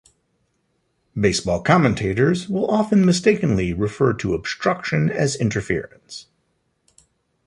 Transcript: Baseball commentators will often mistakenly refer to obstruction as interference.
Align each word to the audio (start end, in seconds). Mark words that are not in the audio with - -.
Baseball 1.15 1.61
commentators 1.61 2.49
will 2.49 2.65
often 2.71 3.05
mistakenly 3.05 3.71
refer 3.71 4.13
to 4.13 4.33
obstruction 4.33 5.11
as 5.11 5.35
interference. 5.35 6.25